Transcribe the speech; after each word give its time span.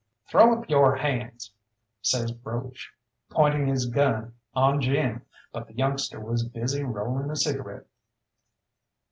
"Throw 0.31 0.57
up 0.59 0.67
your 0.67 0.95
hands!" 0.95 1.53
says 2.01 2.31
Broach, 2.31 2.91
pointing 3.29 3.67
his 3.67 3.85
gun 3.85 4.33
on 4.55 4.81
Jim, 4.81 5.27
but 5.53 5.67
the 5.67 5.75
youngster 5.75 6.19
was 6.19 6.43
busy 6.43 6.81
rolling 6.81 7.29
a 7.29 7.35
cigarette. 7.35 7.85